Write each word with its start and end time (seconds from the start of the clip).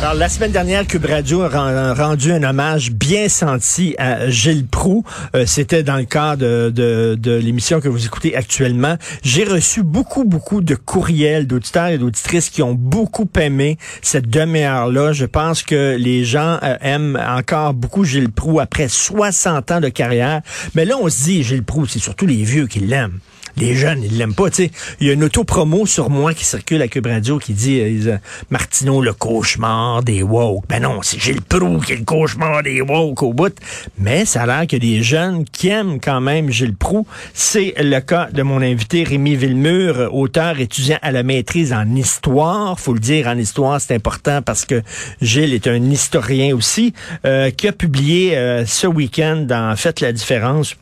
Alors, 0.00 0.14
la 0.14 0.28
semaine 0.28 0.50
dernière, 0.50 0.86
Cube 0.86 1.06
Radio 1.06 1.42
a 1.42 1.94
rendu 1.94 2.32
un 2.32 2.42
hommage 2.42 2.90
bien 2.90 3.28
senti 3.28 3.94
à 3.96 4.28
Gilles 4.28 4.66
Proux. 4.66 5.04
Euh, 5.34 5.46
c'était 5.46 5.82
dans 5.82 5.96
le 5.96 6.04
cadre 6.04 6.42
de, 6.70 7.16
de, 7.18 7.32
l'émission 7.32 7.80
que 7.80 7.88
vous 7.88 8.04
écoutez 8.04 8.36
actuellement. 8.36 8.96
J'ai 9.22 9.44
reçu 9.44 9.82
beaucoup, 9.82 10.24
beaucoup 10.24 10.60
de 10.60 10.74
courriels 10.74 11.46
d'auditeurs 11.46 11.86
et 11.86 11.98
d'auditrices 11.98 12.50
qui 12.50 12.62
ont 12.62 12.74
beaucoup 12.74 13.28
aimé 13.40 13.78
cette 14.02 14.28
demi-heure-là. 14.28 15.12
Je 15.12 15.24
pense 15.24 15.62
que 15.62 15.96
les 15.98 16.24
gens 16.24 16.58
euh, 16.62 16.76
aiment 16.82 17.20
encore 17.26 17.72
beaucoup 17.72 18.04
Gilles 18.04 18.32
Proux 18.32 18.60
après 18.60 18.88
60 18.88 19.70
ans 19.70 19.80
de 19.80 19.88
carrière. 19.88 20.42
Mais 20.74 20.84
là, 20.84 20.96
on 21.00 21.08
se 21.08 21.24
dit, 21.24 21.42
Gilles 21.42 21.64
Proux, 21.64 21.86
c'est 21.86 22.00
surtout 22.00 22.26
les 22.26 22.42
vieux 22.42 22.66
qui 22.66 22.80
l'aiment 22.80 23.20
les 23.56 23.74
jeunes, 23.74 24.02
ils 24.02 24.18
l'aiment 24.18 24.34
pas. 24.34 24.50
sais. 24.50 24.70
Il 25.00 25.06
y 25.06 25.10
a 25.10 25.12
une 25.12 25.24
auto-promo 25.24 25.86
sur 25.86 26.10
moi 26.10 26.34
qui 26.34 26.44
circule 26.44 26.82
à 26.82 26.88
Cube 26.88 27.06
Radio 27.06 27.38
qui 27.38 27.52
dit 27.52 27.80
euh, 27.80 28.18
Martineau, 28.50 29.00
le 29.00 29.12
cauchemar 29.12 30.02
des 30.02 30.22
woke. 30.22 30.64
Ben 30.68 30.82
non, 30.82 31.00
c'est 31.02 31.20
Gilles 31.20 31.42
Proux 31.42 31.78
qui 31.78 31.92
est 31.92 31.96
le 31.96 32.04
cauchemar 32.04 32.62
des 32.62 32.80
woke 32.80 33.22
au 33.22 33.32
bout. 33.32 33.54
Mais 33.98 34.24
ça 34.24 34.42
a 34.42 34.46
l'air 34.46 34.66
que 34.66 34.76
des 34.76 35.02
jeunes 35.02 35.44
qui 35.44 35.68
aiment 35.68 36.00
quand 36.00 36.20
même 36.20 36.50
Gilles 36.50 36.76
Proux. 36.76 37.06
C'est 37.32 37.74
le 37.78 38.00
cas 38.00 38.28
de 38.32 38.42
mon 38.42 38.60
invité 38.60 39.04
Rémi 39.04 39.36
Villemur, 39.36 40.12
auteur 40.12 40.58
étudiant 40.58 40.98
à 41.02 41.12
la 41.12 41.22
maîtrise 41.22 41.72
en 41.72 41.94
histoire. 41.94 42.78
Faut 42.78 42.94
le 42.94 43.00
dire, 43.00 43.28
en 43.28 43.38
histoire, 43.38 43.80
c'est 43.80 43.94
important 43.94 44.42
parce 44.42 44.64
que 44.64 44.82
Gilles 45.20 45.54
est 45.54 45.66
un 45.66 45.82
historien 45.90 46.54
aussi, 46.54 46.92
euh, 47.24 47.50
qui 47.50 47.68
a 47.68 47.72
publié 47.72 48.36
euh, 48.36 48.66
ce 48.66 48.86
week-end 48.86 49.36
dans 49.36 49.74
Faites 49.76 50.00
la 50.00 50.12
différence 50.12 50.76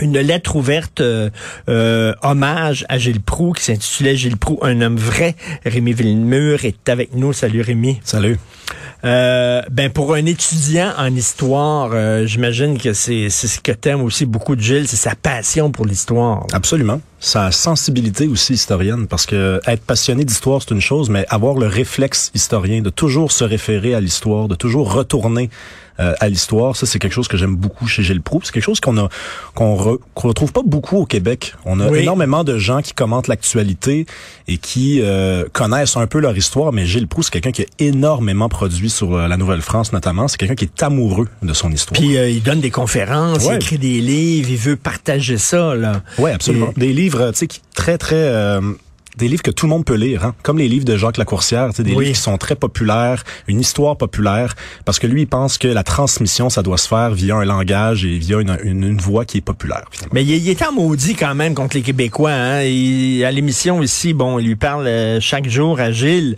une 0.00 0.18
lettre 0.18 0.56
ouverte 0.56 1.00
euh, 1.00 1.30
euh, 1.68 2.14
hommage 2.22 2.84
à 2.88 2.98
Gilles 2.98 3.20
Proux 3.20 3.52
qui 3.52 3.64
s'intitulait 3.64 4.16
Gilles 4.16 4.36
Proux, 4.36 4.58
un 4.62 4.80
homme 4.80 4.96
vrai. 4.96 5.36
Rémi 5.64 5.92
Villemur 5.92 6.64
est 6.64 6.88
avec 6.88 7.14
nous. 7.14 7.32
Salut 7.32 7.60
Rémi. 7.60 8.00
Salut. 8.04 8.38
Euh, 9.02 9.62
ben 9.70 9.90
pour 9.90 10.14
un 10.14 10.26
étudiant 10.26 10.92
en 10.98 11.14
histoire, 11.14 11.92
j'imagine 12.26 12.78
que 12.78 12.92
c'est 12.92 13.30
ce 13.30 13.58
que 13.58 13.72
t'aimes 13.72 14.02
aussi 14.02 14.26
beaucoup 14.26 14.56
de 14.56 14.60
Gilles, 14.60 14.86
c'est 14.86 14.96
sa 14.96 15.14
passion 15.14 15.70
pour 15.70 15.86
l'histoire. 15.86 16.46
Absolument. 16.52 17.00
Sa 17.18 17.50
sensibilité 17.50 18.26
aussi 18.26 18.54
historienne, 18.54 19.06
parce 19.06 19.24
que 19.24 19.60
être 19.66 19.82
passionné 19.82 20.24
d'histoire 20.24 20.60
c'est 20.60 20.74
une 20.74 20.82
chose, 20.82 21.08
mais 21.08 21.24
avoir 21.30 21.54
le 21.54 21.66
réflexe 21.66 22.30
historien 22.34 22.82
de 22.82 22.90
toujours 22.90 23.32
se 23.32 23.42
référer 23.42 23.94
à 23.94 24.00
l'histoire, 24.00 24.48
de 24.48 24.54
toujours 24.54 24.92
retourner 24.92 25.48
euh, 26.00 26.14
à 26.20 26.28
l'histoire. 26.28 26.76
Ça, 26.76 26.86
c'est 26.86 26.98
quelque 26.98 27.12
chose 27.12 27.28
que 27.28 27.36
j'aime 27.36 27.56
beaucoup 27.56 27.86
chez 27.86 28.02
Gilles 28.02 28.22
Proux. 28.22 28.40
C'est 28.42 28.52
quelque 28.52 28.64
chose 28.64 28.80
qu'on 28.80 28.96
a 28.98 29.08
qu'on 29.54 29.98
retrouve 30.14 30.52
pas 30.52 30.62
beaucoup 30.64 30.96
au 30.96 31.06
Québec. 31.06 31.54
On 31.64 31.80
a 31.80 31.96
énormément 31.96 32.44
de 32.44 32.58
gens 32.58 32.82
qui 32.82 32.92
commentent 32.92 33.28
l'actualité 33.28 34.06
et 34.48 34.58
qui 34.58 35.00
euh, 35.02 35.44
connaissent 35.52 35.96
un 35.96 36.06
peu 36.06 36.18
leur 36.20 36.36
histoire, 36.36 36.72
mais 36.72 36.86
Gilles 36.86 37.08
Proux, 37.08 37.22
c'est 37.22 37.30
quelqu'un 37.30 37.52
qui 37.52 37.62
a 37.62 37.66
énormément 37.78 38.48
produit 38.48 38.90
sur 38.90 39.14
euh, 39.14 39.28
la 39.28 39.36
Nouvelle-France 39.36 39.92
notamment. 39.92 40.28
C'est 40.28 40.38
quelqu'un 40.38 40.54
qui 40.54 40.64
est 40.64 40.82
amoureux 40.82 41.28
de 41.42 41.52
son 41.52 41.70
histoire. 41.70 42.00
Puis 42.00 42.14
il 42.14 42.42
donne 42.42 42.60
des 42.60 42.70
conférences, 42.70 43.44
il 43.44 43.54
écrit 43.54 43.78
des 43.78 44.00
livres, 44.00 44.50
il 44.50 44.56
veut 44.56 44.76
partager 44.76 45.38
ça. 45.38 45.74
là. 45.74 46.02
Oui, 46.18 46.30
absolument. 46.30 46.72
Des 46.76 46.92
livres, 46.92 47.30
tu 47.32 47.38
sais, 47.38 47.46
qui 47.46 47.60
très, 47.74 47.98
très 47.98 48.60
des 49.16 49.28
livres 49.28 49.42
que 49.42 49.50
tout 49.50 49.66
le 49.66 49.70
monde 49.70 49.84
peut 49.84 49.94
lire, 49.94 50.24
hein? 50.24 50.34
comme 50.42 50.58
les 50.58 50.68
livres 50.68 50.84
de 50.84 50.96
Jacques 50.96 51.16
Lacourcière, 51.16 51.70
des 51.72 51.82
livres 51.82 52.02
qui 52.02 52.14
sont 52.14 52.38
très 52.38 52.56
populaires, 52.56 53.24
une 53.48 53.60
histoire 53.60 53.96
populaire, 53.96 54.54
parce 54.84 54.98
que 54.98 55.06
lui, 55.06 55.22
il 55.22 55.26
pense 55.26 55.58
que 55.58 55.68
la 55.68 55.82
transmission, 55.82 56.50
ça 56.50 56.62
doit 56.62 56.78
se 56.78 56.88
faire 56.88 57.10
via 57.10 57.36
un 57.36 57.44
langage 57.44 58.04
et 58.04 58.18
via 58.18 58.40
une, 58.40 58.56
une, 58.62 58.98
voix 58.98 59.24
qui 59.24 59.38
est 59.38 59.42
populaire. 59.42 59.84
Mais 60.12 60.24
il, 60.24 60.48
est 60.48 60.62
en 60.62 60.72
maudit 60.72 61.14
quand 61.14 61.34
même 61.34 61.54
contre 61.54 61.76
les 61.76 61.82
Québécois. 61.82 62.32
Hein? 62.32 62.60
à 62.60 63.30
l'émission 63.30 63.82
ici, 63.82 64.12
bon, 64.12 64.38
il 64.38 64.46
lui 64.46 64.56
parle 64.56 64.86
euh, 64.86 65.20
chaque 65.20 65.48
jour 65.48 65.80
à 65.80 65.90
Gilles. 65.90 66.36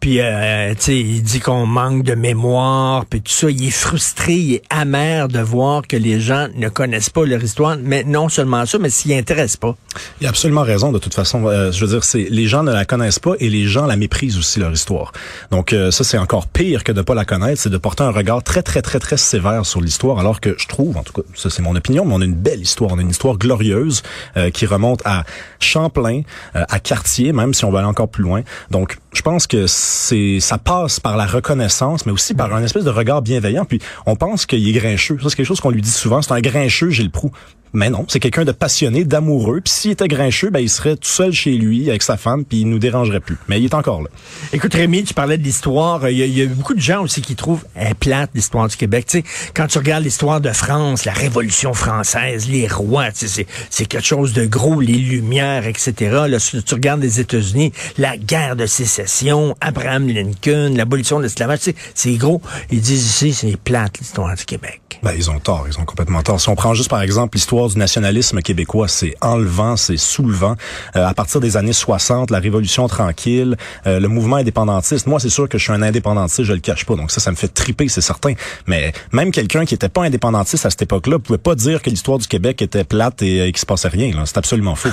Puis, 0.00 0.20
euh, 0.20 0.74
tu 0.74 0.80
sais, 0.80 1.00
il 1.00 1.22
dit 1.22 1.40
qu'on 1.40 1.66
manque 1.66 2.04
de 2.04 2.14
mémoire, 2.14 3.04
puis 3.06 3.20
tout 3.20 3.32
ça. 3.32 3.50
Il 3.50 3.66
est 3.66 3.70
frustré, 3.70 4.34
il 4.34 4.54
est 4.54 4.62
amer 4.70 5.26
de 5.28 5.40
voir 5.40 5.82
que 5.86 5.96
les 5.96 6.20
gens 6.20 6.46
ne 6.54 6.68
connaissent 6.68 7.10
pas 7.10 7.24
leur 7.24 7.42
histoire. 7.42 7.76
Mais 7.82 8.04
non 8.04 8.28
seulement 8.28 8.64
ça, 8.64 8.78
mais 8.78 8.90
s'y 8.90 9.12
intéressent 9.12 9.56
pas. 9.56 9.76
Il 10.20 10.26
a 10.26 10.30
absolument 10.30 10.62
raison, 10.62 10.92
de 10.92 10.98
toute 10.98 11.14
façon. 11.14 11.46
Euh, 11.46 11.72
je 11.72 11.84
veux 11.84 11.90
dire, 11.90 12.04
c'est 12.04 12.28
les 12.30 12.46
gens 12.46 12.62
ne 12.62 12.72
la 12.72 12.84
connaissent 12.84 13.18
pas 13.18 13.32
et 13.40 13.48
les 13.48 13.66
gens 13.66 13.86
la 13.86 13.96
méprisent 13.96 14.38
aussi, 14.38 14.60
leur 14.60 14.72
histoire. 14.72 15.12
Donc, 15.50 15.72
euh, 15.72 15.90
ça, 15.90 16.04
c'est 16.04 16.18
encore 16.18 16.46
pire 16.46 16.84
que 16.84 16.92
de 16.92 17.02
pas 17.02 17.14
la 17.14 17.24
connaître. 17.24 17.60
C'est 17.60 17.70
de 17.70 17.78
porter 17.78 18.04
un 18.04 18.12
regard 18.12 18.44
très, 18.44 18.62
très, 18.62 18.82
très, 18.82 19.00
très 19.00 19.16
sévère 19.16 19.66
sur 19.66 19.80
l'histoire, 19.80 20.20
alors 20.20 20.40
que 20.40 20.54
je 20.58 20.68
trouve, 20.68 20.96
en 20.96 21.02
tout 21.02 21.12
cas, 21.12 21.22
ça, 21.34 21.50
c'est 21.50 21.62
mon 21.62 21.74
opinion, 21.74 22.04
mais 22.04 22.14
on 22.14 22.20
a 22.20 22.24
une 22.24 22.34
belle 22.34 22.60
histoire. 22.60 22.92
On 22.92 22.98
a 22.98 23.02
une 23.02 23.10
histoire 23.10 23.36
glorieuse 23.36 24.02
qui 24.52 24.66
remonte 24.66 25.02
à 25.04 25.24
Champlain, 25.58 26.22
à 26.54 26.78
Cartier, 26.78 27.32
même 27.32 27.52
si 27.52 27.64
on 27.64 27.72
va 27.72 27.80
aller 27.80 27.88
encore 27.88 28.08
plus 28.08 28.22
loin. 28.22 28.42
Donc, 28.70 28.98
je 29.12 29.22
pense 29.22 29.46
que 29.46 29.66
c'est 29.66 30.38
ça 30.40 30.58
passe 30.58 31.00
par 31.00 31.16
la 31.16 31.26
reconnaissance, 31.26 32.06
mais 32.06 32.12
aussi 32.12 32.34
par 32.34 32.54
un 32.54 32.62
espèce 32.62 32.84
de 32.84 32.90
regard 32.90 33.22
bienveillant. 33.22 33.64
Puis 33.64 33.80
on 34.06 34.16
pense 34.16 34.46
qu'il 34.46 34.68
est 34.68 34.72
grincheux. 34.72 35.18
Ça, 35.22 35.30
c'est 35.30 35.36
quelque 35.36 35.46
chose 35.46 35.60
qu'on 35.60 35.70
lui 35.70 35.82
dit 35.82 35.90
souvent. 35.90 36.20
C'est 36.22 36.32
un 36.32 36.40
grincheux, 36.40 36.90
j'ai 36.90 37.04
le 37.04 37.10
prou. 37.10 37.30
Mais 37.72 37.90
non, 37.90 38.04
c'est 38.08 38.20
quelqu'un 38.20 38.44
de 38.44 38.52
passionné, 38.52 39.04
d'amoureux. 39.04 39.60
Puis 39.60 39.72
s'il 39.72 39.90
était 39.92 40.08
grincheux, 40.08 40.50
ben 40.50 40.60
il 40.60 40.70
serait 40.70 40.96
tout 40.96 41.08
seul 41.08 41.32
chez 41.32 41.52
lui 41.52 41.88
avec 41.88 42.02
sa 42.02 42.16
femme, 42.16 42.44
puis 42.44 42.60
il 42.60 42.68
nous 42.68 42.78
dérangerait 42.78 43.20
plus. 43.20 43.36
Mais 43.48 43.60
il 43.60 43.64
est 43.64 43.74
encore 43.74 44.02
là. 44.02 44.08
Écoute 44.52 44.74
Rémi, 44.74 45.04
tu 45.04 45.14
parlais 45.14 45.38
de 45.38 45.42
l'histoire. 45.42 46.08
Il 46.08 46.18
y, 46.18 46.42
a, 46.42 46.46
beaucoup 46.46 46.74
de 46.74 46.80
gens 46.80 47.02
aussi 47.02 47.20
qui 47.20 47.34
trouvent 47.34 47.64
elle 47.74 47.94
plate 47.94 48.30
l'histoire 48.34 48.68
du 48.68 48.76
Québec. 48.76 49.06
Tu 49.06 49.18
sais, 49.18 49.24
quand 49.54 49.66
tu 49.66 49.78
regardes 49.78 50.04
l'histoire 50.04 50.40
de 50.40 50.52
France, 50.52 51.04
la 51.04 51.12
Révolution 51.12 51.74
française, 51.74 52.48
les 52.48 52.66
rois, 52.66 53.12
tu 53.12 53.28
sais, 53.28 53.46
c'est 53.70 53.86
quelque 53.86 54.06
chose 54.06 54.32
de 54.32 54.46
gros, 54.46 54.80
les 54.80 54.98
Lumières, 54.98 55.66
etc. 55.66 55.92
Là, 56.28 56.38
si 56.38 56.62
tu 56.62 56.74
regardes 56.74 57.02
les 57.02 57.20
États-Unis, 57.20 57.72
la 57.98 58.16
guerre 58.16 58.56
de 58.56 58.66
sécession, 58.66 59.56
Abraham 59.60 60.08
Lincoln, 60.08 60.74
l'abolition 60.74 61.18
de 61.18 61.24
l'esclavage, 61.24 61.60
tu 61.60 61.64
sais, 61.70 61.76
c'est 61.94 62.14
gros. 62.14 62.40
Ils 62.70 62.80
disent 62.80 63.06
ici, 63.06 63.32
c'est 63.32 63.56
plate 63.56 63.98
l'histoire 63.98 64.34
du 64.34 64.44
Québec. 64.44 64.80
Ben, 65.02 65.12
ils 65.16 65.30
ont 65.30 65.38
tort, 65.38 65.66
ils 65.68 65.78
ont 65.78 65.84
complètement 65.84 66.22
tort. 66.22 66.40
Si 66.40 66.48
on 66.48 66.56
prend 66.56 66.74
juste 66.74 66.90
par 66.90 67.02
exemple 67.02 67.36
l'histoire 67.36 67.57
du 67.66 67.78
nationalisme 67.78 68.40
québécois, 68.40 68.86
c'est 68.86 69.16
enlevant, 69.20 69.76
c'est 69.76 69.96
soulevant. 69.96 70.54
Euh, 70.94 71.04
à 71.04 71.14
partir 71.14 71.40
des 71.40 71.56
années 71.56 71.72
60, 71.72 72.30
la 72.30 72.38
Révolution 72.38 72.86
tranquille, 72.86 73.56
euh, 73.86 73.98
le 73.98 74.08
mouvement 74.08 74.36
indépendantiste. 74.36 75.06
Moi, 75.08 75.18
c'est 75.18 75.28
sûr 75.28 75.48
que 75.48 75.58
je 75.58 75.64
suis 75.64 75.72
un 75.72 75.82
indépendantiste, 75.82 76.44
je 76.44 76.52
le 76.52 76.60
cache 76.60 76.84
pas. 76.84 76.94
Donc 76.94 77.10
ça, 77.10 77.20
ça 77.20 77.30
me 77.32 77.36
fait 77.36 77.48
triper, 77.48 77.88
c'est 77.88 78.00
certain. 78.00 78.34
Mais 78.66 78.92
même 79.10 79.32
quelqu'un 79.32 79.64
qui 79.64 79.74
était 79.74 79.88
pas 79.88 80.04
indépendantiste 80.04 80.64
à 80.66 80.70
cette 80.70 80.82
époque-là 80.82 81.18
pouvait 81.18 81.38
pas 81.38 81.56
dire 81.56 81.82
que 81.82 81.90
l'histoire 81.90 82.18
du 82.18 82.28
Québec 82.28 82.62
était 82.62 82.84
plate 82.84 83.22
et, 83.22 83.48
et 83.48 83.52
qu'il 83.52 83.58
se 83.58 83.66
passait 83.66 83.88
rien. 83.88 84.12
C'est 84.24 84.38
absolument 84.38 84.76
faux. 84.76 84.90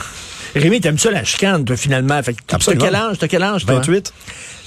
Rémi, 0.55 0.79
t'aimes 0.81 0.97
ça 0.97 1.11
la 1.11 1.23
chicane, 1.23 1.65
toi, 1.65 1.75
finalement. 1.75 2.21
Fait 2.23 2.35
t'as 2.47 2.57
quel 2.57 2.95
âge, 2.95 3.17
t'as 3.19 3.27
quel 3.27 3.43
âge, 3.43 3.65
toi? 3.65 3.75
28. 3.75 4.13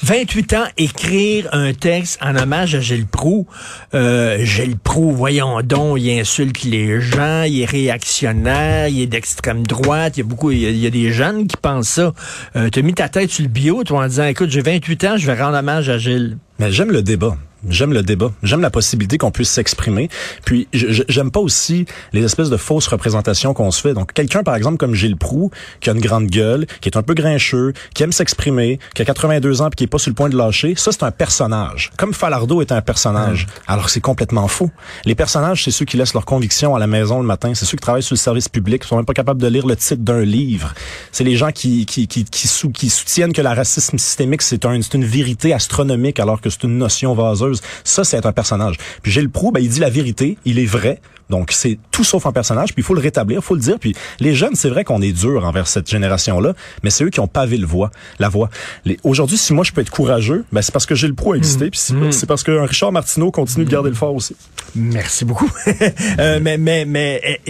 28 0.02 0.52
ans, 0.54 0.64
écrire 0.76 1.48
un 1.52 1.72
texte 1.72 2.18
en 2.22 2.36
hommage 2.36 2.74
à 2.74 2.80
Gilles 2.80 3.06
Proux. 3.06 3.46
Euh, 3.94 4.38
Gilles 4.44 4.78
Proux, 4.78 5.10
voyons 5.10 5.60
donc, 5.62 5.98
il 6.00 6.20
insulte 6.20 6.62
les 6.62 7.00
gens, 7.00 7.42
il 7.42 7.62
est 7.62 7.64
réactionnaire, 7.64 8.88
il 8.88 9.02
est 9.02 9.06
d'extrême 9.06 9.66
droite, 9.66 10.16
il 10.16 10.20
y 10.20 10.22
a 10.22 10.26
beaucoup, 10.26 10.50
il 10.50 10.76
y 10.76 10.86
a, 10.86 10.90
des 10.90 11.12
jeunes 11.12 11.46
qui 11.46 11.56
pensent 11.56 11.88
ça. 11.88 12.12
Euh, 12.56 12.68
t'as 12.70 12.82
mis 12.82 12.94
ta 12.94 13.08
tête 13.08 13.30
sur 13.30 13.42
le 13.42 13.48
bio, 13.48 13.82
toi, 13.84 14.04
en 14.04 14.06
disant, 14.06 14.26
écoute, 14.26 14.50
j'ai 14.50 14.62
28 14.62 15.04
ans, 15.04 15.16
je 15.16 15.26
vais 15.26 15.40
rendre 15.40 15.58
hommage 15.58 15.88
à 15.88 15.98
Gilles. 15.98 16.38
Mais 16.58 16.70
j'aime 16.70 16.90
le 16.90 17.02
débat. 17.02 17.36
J'aime 17.68 17.92
le 17.92 18.02
débat. 18.02 18.30
J'aime 18.44 18.60
la 18.60 18.70
possibilité 18.70 19.18
qu'on 19.18 19.32
puisse 19.32 19.50
s'exprimer. 19.50 20.08
Puis 20.44 20.68
j'aime 20.72 21.32
pas 21.32 21.40
aussi 21.40 21.86
les 22.12 22.22
espèces 22.22 22.50
de 22.50 22.56
fausses 22.56 22.86
représentations 22.86 23.52
qu'on 23.52 23.70
se 23.72 23.80
fait. 23.80 23.94
Donc 23.94 24.12
quelqu'un 24.12 24.44
par 24.44 24.54
exemple 24.54 24.76
comme 24.76 24.94
Gilles 24.94 25.16
Proux 25.16 25.50
qui 25.80 25.90
a 25.90 25.92
une 25.92 26.00
grande 26.00 26.26
gueule, 26.26 26.66
qui 26.80 26.88
est 26.88 26.96
un 26.96 27.02
peu 27.02 27.14
grincheux, 27.14 27.72
qui 27.94 28.04
aime 28.04 28.12
s'exprimer, 28.12 28.78
qui 28.94 29.02
a 29.02 29.04
82 29.04 29.62
ans 29.62 29.70
puis 29.70 29.76
qui 29.76 29.84
est 29.84 29.88
pas 29.88 29.98
sur 29.98 30.10
le 30.10 30.14
point 30.14 30.28
de 30.28 30.36
lâcher, 30.36 30.74
ça 30.76 30.92
c'est 30.92 31.02
un 31.02 31.10
personnage. 31.10 31.90
Comme 31.96 32.14
Falardeau 32.14 32.60
est 32.60 32.70
un 32.70 32.80
personnage. 32.80 33.48
Alors 33.66 33.90
c'est 33.90 34.00
complètement 34.00 34.46
faux. 34.46 34.70
Les 35.04 35.16
personnages 35.16 35.64
c'est 35.64 35.72
ceux 35.72 35.84
qui 35.84 35.96
laissent 35.96 36.14
leurs 36.14 36.26
convictions 36.26 36.76
à 36.76 36.78
la 36.78 36.86
maison 36.86 37.20
le 37.20 37.26
matin, 37.26 37.54
c'est 37.54 37.64
ceux 37.64 37.76
qui 37.76 37.82
travaillent 37.82 38.02
sur 38.04 38.14
le 38.14 38.18
service 38.18 38.48
public, 38.48 38.82
qui 38.82 38.88
sont 38.88 38.96
même 38.96 39.04
pas 39.04 39.14
capables 39.14 39.42
de 39.42 39.48
lire 39.48 39.66
le 39.66 39.74
titre 39.74 40.02
d'un 40.02 40.20
livre. 40.20 40.74
C'est 41.10 41.24
les 41.24 41.36
gens 41.36 41.50
qui 41.50 41.86
qui 41.86 42.06
qui 42.06 42.24
qui, 42.24 42.46
sou 42.46 42.70
qui 42.70 42.88
soutiennent 42.88 43.32
que 43.32 43.42
le 43.42 43.48
racisme 43.48 43.98
systémique 43.98 44.42
c'est 44.42 44.64
un, 44.64 44.78
une 44.94 45.04
vérité 45.04 45.52
astronomique 45.52 46.20
alors 46.20 46.40
que 46.40 46.50
c'est 46.50 46.62
une 46.62 46.78
notion 46.78 47.14
vaseuse 47.14 47.47
ça, 47.84 48.04
c'est 48.04 48.24
un 48.24 48.32
personnage. 48.32 48.76
Puis 49.02 49.12
Gilles 49.12 49.30
Proux, 49.30 49.52
ben, 49.52 49.60
il 49.60 49.68
dit 49.68 49.80
la 49.80 49.90
vérité, 49.90 50.38
il 50.44 50.58
est 50.58 50.66
vrai. 50.66 51.00
Donc, 51.30 51.52
c'est 51.52 51.78
tout 51.90 52.04
sauf 52.04 52.24
un 52.26 52.32
personnage, 52.32 52.72
puis 52.72 52.82
il 52.82 52.84
faut 52.84 52.94
le 52.94 53.00
rétablir, 53.00 53.40
il 53.40 53.44
faut 53.44 53.54
le 53.54 53.60
dire. 53.60 53.78
Puis 53.78 53.94
les 54.18 54.34
jeunes, 54.34 54.54
c'est 54.54 54.70
vrai 54.70 54.84
qu'on 54.84 55.02
est 55.02 55.12
dur 55.12 55.44
envers 55.44 55.66
cette 55.66 55.88
génération-là, 55.88 56.54
mais 56.82 56.90
c'est 56.90 57.04
eux 57.04 57.10
qui 57.10 57.20
ont 57.20 57.26
pavé 57.28 57.58
le 57.58 57.66
voix, 57.66 57.90
la 58.18 58.28
voix. 58.28 58.48
Aujourd'hui, 59.04 59.36
si 59.36 59.52
moi 59.52 59.64
je 59.64 59.72
peux 59.72 59.82
être 59.82 59.90
courageux, 59.90 60.44
ben, 60.52 60.62
c'est 60.62 60.72
parce 60.72 60.86
que 60.86 60.94
Gilles 60.94 61.14
Proux 61.14 61.32
a 61.32 61.36
existé, 61.36 61.66
mmh. 61.66 61.70
puis 61.70 61.80
mmh. 61.94 62.12
c'est 62.12 62.26
parce 62.26 62.42
que 62.42 62.52
Richard 62.52 62.92
Martineau 62.92 63.30
continue 63.30 63.66
de 63.66 63.70
garder 63.70 63.90
le 63.90 63.94
fort 63.94 64.14
aussi. 64.14 64.36
Merci 64.74 65.24
beaucoup. 65.24 65.50
euh, 66.18 66.38
mais, 66.40 66.56
mais, 66.56 66.84
mais, 66.84 67.40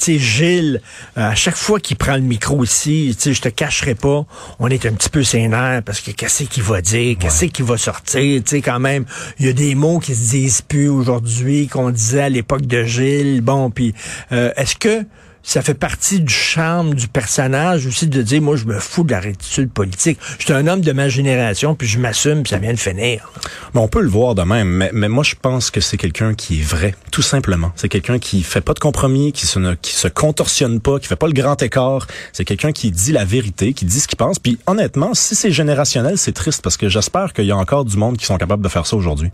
tu 0.00 0.12
sais, 0.12 0.18
Gilles, 0.18 0.80
euh, 1.18 1.30
à 1.30 1.34
chaque 1.34 1.56
fois 1.56 1.80
qu'il 1.80 1.96
prend 1.96 2.14
le 2.14 2.20
micro 2.20 2.62
ici, 2.64 3.14
tu 3.16 3.22
sais, 3.22 3.34
je 3.34 3.42
te 3.42 3.48
cacherai 3.48 3.94
pas, 3.94 4.24
on 4.58 4.68
est 4.68 4.86
un 4.86 4.92
petit 4.92 5.10
peu 5.10 5.24
sénère 5.24 5.82
parce 5.82 6.00
que 6.00 6.12
qu'est-ce 6.12 6.44
qu'il 6.44 6.62
va 6.62 6.80
dire, 6.80 7.16
qu'est-ce 7.18 7.46
qu'il 7.46 7.64
va 7.64 7.76
sortir, 7.76 8.42
tu 8.42 8.50
sais, 8.50 8.62
quand 8.62 8.78
même, 8.78 9.04
il 9.38 9.46
y 9.46 9.48
a 9.48 9.52
des 9.52 9.74
mots 9.74 9.98
qui 9.98 10.14
se 10.14 10.30
disent 10.30 10.62
plus 10.62 10.88
aujourd'hui 10.88 11.66
qu'on 11.66 11.90
disait 11.90 12.22
à 12.22 12.28
l'époque 12.28 12.66
de 12.66 12.84
Gilles 12.84 13.00
Gilles. 13.00 13.40
Bon, 13.40 13.70
puis 13.70 13.94
euh, 14.32 14.52
est-ce 14.56 14.76
que 14.76 15.04
ça 15.42 15.62
fait 15.62 15.74
partie 15.74 16.20
du 16.20 16.32
charme 16.32 16.94
du 16.94 17.08
personnage 17.08 17.86
aussi 17.86 18.06
de 18.06 18.22
dire, 18.22 18.42
moi, 18.42 18.56
je 18.56 18.64
me 18.64 18.78
fous 18.78 19.04
de 19.04 19.12
la 19.12 19.20
rétitude 19.20 19.70
politique. 19.70 20.18
Je 20.38 20.44
suis 20.44 20.52
un 20.52 20.66
homme 20.66 20.80
de 20.80 20.92
ma 20.92 21.08
génération, 21.08 21.74
puis 21.74 21.88
je 21.88 21.98
m'assume, 21.98 22.42
puis 22.42 22.50
ça 22.50 22.58
vient 22.58 22.72
de 22.72 22.78
finir. 22.78 23.32
Mais 23.74 23.80
on 23.80 23.88
peut 23.88 24.02
le 24.02 24.08
voir 24.08 24.34
de 24.34 24.42
même, 24.42 24.68
mais, 24.68 24.90
mais 24.92 25.08
moi, 25.08 25.24
je 25.24 25.34
pense 25.40 25.70
que 25.70 25.80
c'est 25.80 25.96
quelqu'un 25.96 26.34
qui 26.34 26.60
est 26.60 26.64
vrai, 26.64 26.94
tout 27.10 27.22
simplement. 27.22 27.72
C'est 27.76 27.88
quelqu'un 27.88 28.18
qui 28.18 28.42
fait 28.42 28.60
pas 28.60 28.74
de 28.74 28.78
compromis, 28.78 29.32
qui 29.32 29.46
se, 29.46 29.74
qui 29.76 29.94
se 29.94 30.08
contorsionne 30.08 30.80
pas, 30.80 30.98
qui 30.98 31.06
fait 31.06 31.16
pas 31.16 31.26
le 31.26 31.32
grand 31.32 31.60
écart. 31.62 32.06
C'est 32.32 32.44
quelqu'un 32.44 32.72
qui 32.72 32.90
dit 32.90 33.12
la 33.12 33.24
vérité, 33.24 33.72
qui 33.72 33.84
dit 33.84 34.00
ce 34.00 34.08
qu'il 34.08 34.18
pense. 34.18 34.38
Puis 34.38 34.58
honnêtement, 34.66 35.14
si 35.14 35.34
c'est 35.34 35.50
générationnel, 35.50 36.18
c'est 36.18 36.32
triste 36.32 36.62
parce 36.62 36.76
que 36.76 36.88
j'espère 36.88 37.32
qu'il 37.32 37.46
y 37.46 37.52
a 37.52 37.56
encore 37.56 37.84
du 37.84 37.96
monde 37.96 38.16
qui 38.16 38.26
sont 38.26 38.36
capables 38.36 38.62
de 38.62 38.68
faire 38.68 38.86
ça 38.86 38.96
aujourd'hui. 38.96 39.30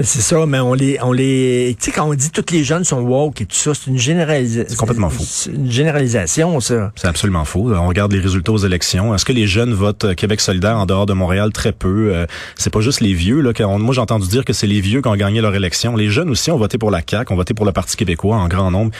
C'est 0.00 0.20
ça, 0.20 0.46
mais 0.46 0.60
on 0.60 0.74
les, 0.74 0.98
on 1.02 1.10
les, 1.10 1.76
tu 1.78 1.86
sais, 1.86 1.90
quand 1.90 2.08
on 2.08 2.14
dit 2.14 2.30
toutes 2.30 2.52
les 2.52 2.62
jeunes 2.62 2.84
sont 2.84 3.00
woke 3.00 3.40
et 3.40 3.46
tout 3.46 3.56
ça, 3.56 3.74
c'est 3.74 3.90
une 3.90 3.98
généralisation. 3.98 4.66
C'est 4.68 4.76
complètement 4.76 5.10
faux. 5.10 5.24
C'est 5.26 5.50
une 5.50 5.70
généralisation, 5.70 6.60
ça. 6.60 6.92
C'est 6.94 7.08
absolument 7.08 7.44
faux. 7.44 7.72
On 7.74 7.88
regarde 7.88 8.12
les 8.12 8.20
résultats 8.20 8.52
aux 8.52 8.58
élections. 8.58 9.12
Est-ce 9.12 9.24
que 9.24 9.32
les 9.32 9.48
jeunes 9.48 9.74
votent 9.74 10.04
euh, 10.04 10.14
Québec 10.14 10.40
solidaire 10.40 10.76
en 10.76 10.86
dehors 10.86 11.06
de 11.06 11.14
Montréal? 11.14 11.52
Très 11.52 11.72
peu. 11.72 12.14
Euh, 12.14 12.26
c'est 12.54 12.70
pas 12.70 12.80
juste 12.80 13.00
les 13.00 13.12
vieux, 13.12 13.40
là. 13.40 13.52
moi, 13.78 13.92
j'ai 13.92 14.00
entendu 14.00 14.28
dire 14.28 14.44
que 14.44 14.52
c'est 14.52 14.68
les 14.68 14.80
vieux 14.80 15.02
qui 15.02 15.08
ont 15.08 15.16
gagné 15.16 15.40
leur 15.40 15.54
élection. 15.54 15.96
Les 15.96 16.10
jeunes 16.10 16.30
aussi 16.30 16.52
ont 16.52 16.58
voté 16.58 16.78
pour 16.78 16.92
la 16.92 17.02
CAQ, 17.04 17.32
ont 17.32 17.36
voté 17.36 17.52
pour 17.54 17.66
le 17.66 17.72
Parti 17.72 17.96
québécois 17.96 18.36
en 18.36 18.46
grand 18.46 18.70
nombre. 18.70 18.92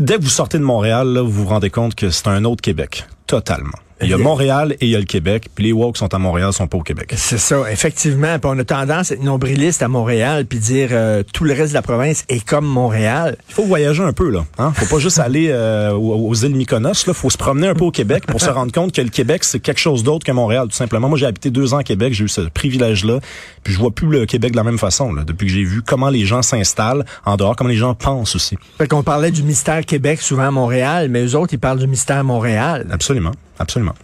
Dès 0.00 0.16
que 0.16 0.22
vous 0.22 0.28
sortez 0.30 0.58
de 0.58 0.64
Montréal, 0.64 1.08
là, 1.12 1.22
vous 1.22 1.30
vous 1.30 1.46
rendez 1.46 1.70
compte 1.70 1.94
que 1.94 2.10
c'est 2.10 2.26
un 2.26 2.44
autre 2.44 2.62
Québec. 2.62 3.06
Totalement. 3.28 3.83
Il 4.02 4.08
y 4.08 4.12
a 4.12 4.18
Montréal 4.18 4.76
et 4.80 4.86
il 4.86 4.90
y 4.90 4.96
a 4.96 4.98
le 4.98 5.04
Québec. 5.04 5.48
Puis 5.54 5.64
les 5.64 5.72
woke 5.72 5.96
sont 5.96 6.12
à 6.12 6.18
Montréal, 6.18 6.52
sont 6.52 6.66
pas 6.66 6.78
au 6.78 6.82
Québec. 6.82 7.14
C'est 7.16 7.38
ça, 7.38 7.62
effectivement. 7.70 8.38
Puis 8.38 8.50
on 8.52 8.58
a 8.58 8.64
tendance 8.64 9.10
à 9.10 9.14
être 9.14 9.22
nombriliste 9.22 9.82
à 9.82 9.88
Montréal 9.88 10.46
puis 10.46 10.58
dire 10.58 10.88
euh, 10.92 11.22
tout 11.32 11.44
le 11.44 11.54
reste 11.54 11.70
de 11.70 11.74
la 11.74 11.82
province 11.82 12.24
est 12.28 12.44
comme 12.44 12.66
Montréal. 12.66 13.36
Il 13.48 13.54
faut 13.54 13.64
voyager 13.64 14.02
un 14.02 14.12
peu 14.12 14.30
là. 14.30 14.44
Hein? 14.58 14.72
Faut 14.74 14.96
pas 14.96 15.00
juste 15.00 15.18
aller 15.18 15.48
euh, 15.50 15.92
aux, 15.92 16.34
îles 16.34 16.54
Mykonos. 16.54 17.06
Là, 17.06 17.14
faut 17.14 17.30
se 17.30 17.38
promener 17.38 17.68
un 17.68 17.74
peu 17.74 17.84
au 17.84 17.90
Québec 17.90 18.26
pour 18.26 18.40
se 18.40 18.50
rendre 18.50 18.72
compte 18.72 18.92
que 18.92 19.00
le 19.00 19.10
Québec 19.10 19.44
c'est 19.44 19.60
quelque 19.60 19.80
chose 19.80 20.02
d'autre 20.02 20.26
que 20.26 20.32
Montréal. 20.32 20.66
Tout 20.68 20.76
simplement. 20.76 21.08
Moi, 21.08 21.18
j'ai 21.18 21.26
habité 21.26 21.50
deux 21.50 21.74
ans 21.74 21.78
à 21.78 21.84
Québec. 21.84 22.12
J'ai 22.14 22.24
eu 22.24 22.28
ce 22.28 22.42
privilège-là. 22.42 23.20
Puis 23.62 23.72
je 23.72 23.78
vois 23.78 23.90
plus 23.90 24.08
le 24.08 24.26
Québec 24.26 24.52
de 24.52 24.56
la 24.56 24.64
même 24.64 24.78
façon. 24.78 25.12
Là, 25.12 25.24
depuis 25.24 25.46
que 25.46 25.52
j'ai 25.52 25.64
vu 25.64 25.82
comment 25.82 26.10
les 26.10 26.26
gens 26.26 26.42
s'installent 26.42 27.04
en 27.24 27.36
dehors, 27.36 27.56
comment 27.56 27.70
les 27.70 27.76
gens 27.76 27.94
pensent 27.94 28.36
aussi. 28.36 28.58
Fait 28.78 28.88
qu'on 28.88 29.02
parlait 29.02 29.30
du 29.30 29.42
mystère 29.42 29.84
Québec 29.84 30.20
souvent 30.20 30.48
à 30.48 30.50
Montréal, 30.50 31.08
mais 31.08 31.24
eux 31.24 31.36
autres 31.36 31.54
ils 31.54 31.58
parlent 31.58 31.78
du 31.78 31.86
mystère 31.86 32.24
Montréal. 32.24 32.86
Absolument, 32.90 33.32
absolument. 33.58 33.94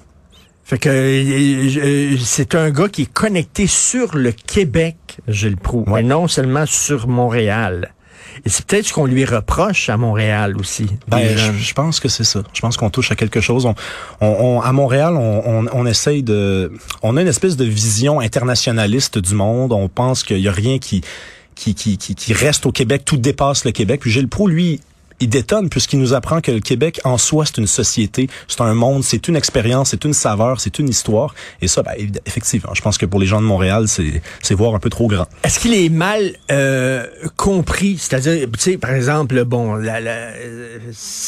Fait 0.64 0.78
que 0.78 2.16
c'est 2.22 2.54
un 2.54 2.70
gars 2.70 2.88
qui 2.88 3.02
est 3.02 3.12
connecté 3.12 3.66
sur 3.66 4.16
le 4.16 4.30
Québec, 4.30 5.18
Gilles 5.26 5.56
Proux, 5.56 5.84
ouais. 5.88 6.00
et 6.00 6.04
non 6.04 6.28
seulement 6.28 6.64
sur 6.64 7.08
Montréal. 7.08 7.92
Et 8.44 8.48
c'est 8.48 8.64
peut-être 8.64 8.86
ce 8.86 8.92
qu'on 8.92 9.06
lui 9.06 9.24
reproche 9.24 9.88
à 9.88 9.96
Montréal 9.96 10.56
aussi. 10.58 10.86
Ben, 11.08 11.36
je, 11.36 11.74
pense 11.74 12.00
que 12.00 12.08
c'est 12.08 12.24
ça. 12.24 12.42
Je 12.52 12.60
pense 12.60 12.76
qu'on 12.76 12.90
touche 12.90 13.10
à 13.10 13.16
quelque 13.16 13.40
chose. 13.40 13.66
On, 13.66 13.74
on, 14.20 14.60
à 14.60 14.72
Montréal, 14.72 15.14
on, 15.16 15.66
on, 15.72 15.86
essaye 15.86 16.22
de... 16.22 16.72
On 17.02 17.16
a 17.16 17.22
une 17.22 17.28
espèce 17.28 17.56
de 17.56 17.64
vision 17.64 18.20
internationaliste 18.20 19.18
du 19.18 19.34
monde. 19.34 19.72
On 19.72 19.88
pense 19.88 20.22
qu'il 20.22 20.40
y 20.40 20.48
a 20.48 20.52
rien 20.52 20.78
qui... 20.78 21.02
Qui, 21.56 21.74
qui, 21.74 21.98
qui, 21.98 22.32
reste 22.32 22.64
au 22.64 22.72
Québec, 22.72 23.02
tout 23.04 23.18
dépasse 23.18 23.66
le 23.66 23.72
Québec. 23.72 24.00
Puis 24.00 24.10
Gilles 24.10 24.28
Proux, 24.28 24.46
lui, 24.46 24.80
il 25.20 25.28
détonne 25.28 25.68
puisqu'il 25.68 25.98
nous 25.98 26.14
apprend 26.14 26.40
que 26.40 26.50
le 26.50 26.60
Québec 26.60 27.00
en 27.04 27.18
soi 27.18 27.44
c'est 27.46 27.58
une 27.58 27.66
société, 27.66 28.28
c'est 28.48 28.60
un 28.60 28.74
monde, 28.74 29.04
c'est 29.04 29.28
une 29.28 29.36
expérience, 29.36 29.90
c'est 29.90 30.04
une 30.04 30.14
saveur, 30.14 30.60
c'est 30.60 30.78
une 30.78 30.88
histoire. 30.88 31.34
Et 31.60 31.68
ça, 31.68 31.82
ben, 31.82 31.92
effectivement, 32.26 32.72
je 32.74 32.82
pense 32.82 32.98
que 32.98 33.06
pour 33.06 33.20
les 33.20 33.26
gens 33.26 33.40
de 33.40 33.46
Montréal, 33.46 33.86
c'est 33.88 34.54
voir 34.54 34.74
un 34.74 34.78
peu 34.78 34.90
trop 34.90 35.06
grand. 35.06 35.26
Est-ce 35.44 35.60
qu'il 35.60 35.74
est 35.74 35.88
mal 35.88 36.32
euh, 36.50 37.06
compris? 37.36 37.96
C'est-à-dire, 37.98 38.46
tu 38.52 38.58
sais, 38.58 38.78
par 38.78 38.92
exemple, 38.92 39.44
bon, 39.44 39.74
la, 39.74 40.00
la, 40.00 40.30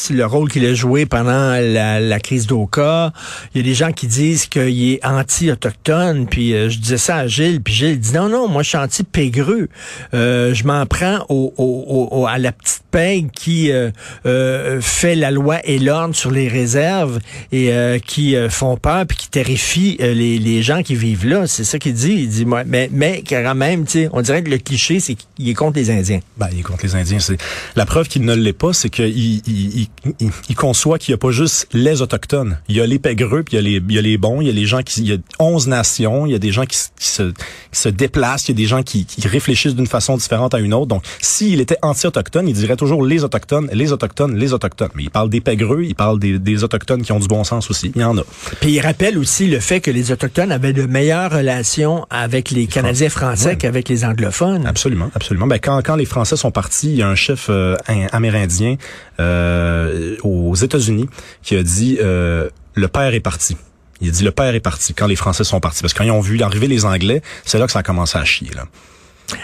le 0.09 0.25
rôle 0.25 0.49
qu'il 0.49 0.65
a 0.65 0.73
joué 0.73 1.05
pendant 1.05 1.53
la, 1.53 1.99
la 1.99 2.19
crise 2.19 2.47
d'Oka, 2.47 3.13
il 3.53 3.61
y 3.61 3.63
a 3.63 3.63
des 3.63 3.73
gens 3.73 3.91
qui 3.91 4.07
disent 4.07 4.45
qu'il 4.47 4.91
est 4.91 5.05
anti-autochtone. 5.05 6.27
Puis 6.27 6.53
euh, 6.53 6.69
je 6.69 6.79
disais 6.79 6.97
ça 6.97 7.17
à 7.17 7.27
Gilles, 7.27 7.61
puis 7.61 7.73
Gilles 7.73 7.99
dit 7.99 8.13
non, 8.13 8.29
non, 8.29 8.47
moi 8.47 8.63
je 8.63 8.69
suis 8.69 8.77
anti-pégreux. 8.77 9.69
Euh, 10.13 10.53
je 10.53 10.63
m'en 10.65 10.85
prends 10.85 11.25
au, 11.29 11.53
au, 11.57 12.07
au, 12.11 12.27
à 12.27 12.37
la 12.37 12.51
petite 12.51 12.83
pègre 12.91 13.29
qui 13.31 13.71
euh, 13.71 13.82
euh, 14.25 14.81
fait 14.81 15.15
la 15.15 15.31
loi 15.31 15.59
et 15.65 15.79
l'ordre 15.79 16.15
sur 16.15 16.31
les 16.31 16.47
réserves 16.47 17.19
et 17.51 17.71
euh, 17.71 17.99
qui 17.99 18.35
font 18.49 18.77
peur 18.77 19.05
puis 19.05 19.17
qui 19.17 19.29
terrifient 19.29 19.97
les, 19.99 20.39
les, 20.39 20.61
gens 20.61 20.83
qui 20.83 20.95
vivent 20.95 21.25
là. 21.25 21.47
C'est 21.47 21.63
ça 21.63 21.79
qu'il 21.79 21.93
dit. 21.93 22.13
Il 22.13 22.29
dit, 22.29 22.45
moi, 22.45 22.63
mais, 22.65 22.89
mais 22.91 23.23
quand 23.27 23.55
même, 23.55 23.85
tu 23.85 24.07
on 24.11 24.21
dirait 24.21 24.43
que 24.43 24.49
le 24.49 24.57
cliché, 24.57 24.99
c'est 24.99 25.15
qu'il 25.15 25.49
est 25.49 25.53
contre 25.53 25.77
les 25.77 25.89
Indiens. 25.89 26.19
Ben, 26.37 26.47
il 26.51 26.59
est 26.59 26.63
contre 26.63 26.83
les 26.83 26.95
Indiens. 26.95 27.19
C'est 27.19 27.37
la 27.75 27.85
preuve 27.85 28.07
qu'il 28.07 28.23
ne 28.23 28.33
l'est 28.33 28.53
pas, 28.53 28.73
c'est 28.73 28.89
qu'il 28.89 29.05
il, 29.07 29.41
il, 29.47 30.31
il, 30.49 30.55
conçoit 30.55 30.99
qu'il 30.99 31.11
n'y 31.13 31.15
a 31.15 31.17
pas 31.17 31.31
juste 31.31 31.67
les 31.73 32.01
autochtones. 32.01 32.57
Il 32.67 32.75
y 32.75 32.81
a 32.81 32.85
les 32.85 32.99
pégreux, 32.99 33.43
puis 33.43 33.57
il 33.57 33.57
y 33.57 33.59
a 33.59 33.61
les, 33.61 33.85
il 33.87 33.95
y 33.95 33.97
a 33.97 34.01
les 34.01 34.17
bons, 34.17 34.41
il 34.41 34.47
y 34.47 34.49
a 34.49 34.53
les 34.53 34.65
gens 34.65 34.81
qui, 34.81 35.01
il 35.01 35.09
y 35.09 35.13
a 35.13 35.17
11 35.39 35.67
nations, 35.67 36.25
il 36.25 36.31
y 36.31 36.35
a 36.35 36.39
des 36.39 36.51
gens 36.51 36.65
qui, 36.65 36.77
qui, 36.99 37.07
se, 37.07 37.31
qui 37.31 37.79
se 37.79 37.89
déplacent, 37.89 38.47
il 38.47 38.51
y 38.51 38.53
a 38.53 38.57
des 38.57 38.65
gens 38.65 38.83
qui, 38.83 39.05
qui 39.05 39.27
réfléchissent 39.27 39.75
d'une 39.75 39.87
façon 39.87 40.17
différente 40.17 40.53
à 40.53 40.59
une 40.59 40.73
autre. 40.73 40.87
Donc, 40.87 41.03
s'il 41.21 41.59
était 41.59 41.77
anti-autochtone, 41.81 42.47
il 42.47 42.53
dirait 42.53 42.75
toujours 42.75 43.05
les 43.05 43.23
autochtones, 43.23 43.69
les 43.73 43.91
autochtones, 43.91 44.37
les 44.37 44.53
autochtones. 44.53 44.89
Mais 44.95 45.03
il 45.03 45.09
parle 45.09 45.29
des 45.29 45.41
pégreux, 45.41 45.83
il 45.83 45.95
parle 45.95 46.19
des, 46.19 46.39
des, 46.39 46.63
autochtones 46.63 47.01
qui 47.01 47.11
ont 47.11 47.19
du 47.19 47.27
bon 47.27 47.43
sens 47.43 47.69
aussi. 47.69 47.91
Il 47.95 48.01
y 48.01 48.03
en 48.03 48.17
a. 48.17 48.23
Puis 48.61 48.71
il 48.71 48.79
rappelle 48.79 49.17
aussi 49.17 49.47
le 49.47 49.59
fait 49.59 49.81
que 49.81 49.91
les 49.91 50.11
autochtones 50.11 50.51
avaient 50.51 50.73
de 50.73 50.85
meilleures 50.85 51.31
relations 51.31 52.05
avec 52.09 52.51
les, 52.51 52.67
Canadiens 52.67 53.09
français 53.09 53.57
qu'avec 53.57 53.89
les 53.89 54.05
anglophones. 54.05 54.65
Absolument, 54.65 55.11
absolument. 55.15 55.47
Ben, 55.47 55.59
quand, 55.59 55.81
quand 55.83 55.95
les 55.95 56.05
Français 56.05 56.35
sont 56.35 56.51
partis, 56.51 56.89
il 56.91 56.95
y 56.97 57.01
a 57.01 57.07
un 57.07 57.15
chef 57.15 57.47
euh, 57.49 57.75
amérindien 58.11 58.77
euh, 59.19 60.15
aux 60.23 60.55
États-Unis 60.55 61.07
qui 61.41 61.55
a 61.55 61.63
dit 61.63 61.97
euh, 62.01 62.49
le 62.73 62.87
père 62.87 63.13
est 63.13 63.19
parti. 63.19 63.57
Il 64.01 64.09
a 64.09 64.11
dit 64.11 64.23
le 64.23 64.31
père 64.31 64.53
est 64.53 64.59
parti 64.59 64.93
quand 64.93 65.07
les 65.07 65.15
Français 65.15 65.43
sont 65.43 65.59
partis. 65.59 65.81
Parce 65.81 65.93
que 65.93 65.99
quand 65.99 66.03
ils 66.03 66.11
ont 66.11 66.21
vu 66.21 66.41
arriver 66.41 66.67
les 66.67 66.85
Anglais, 66.85 67.21
c'est 67.45 67.59
là 67.59 67.65
que 67.65 67.71
ça 67.71 67.79
a 67.79 67.83
commencé 67.83 68.17
à 68.17 68.25
chier. 68.25 68.49
Là. 68.55 68.65